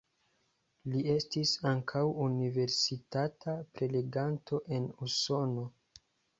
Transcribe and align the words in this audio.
Li 0.93 1.01
estis 1.15 1.51
ankaŭ 1.73 2.01
universitata 2.25 3.57
preleganto 3.77 4.63
en 4.81 4.93
Usono. 5.11 5.71